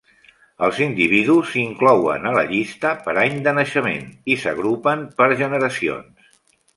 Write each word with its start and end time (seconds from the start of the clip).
Els 0.67 0.77
individus 0.83 1.49
s'inclouen 1.55 2.25
a 2.29 2.31
la 2.37 2.45
llista 2.51 2.93
per 3.07 3.15
any 3.25 3.37
de 3.49 3.53
naixement 3.57 4.07
i 4.37 4.39
s'agrupen 4.45 5.05
per 5.21 5.29
generacions. 5.43 6.33